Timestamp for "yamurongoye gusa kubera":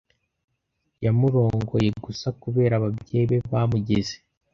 1.05-2.73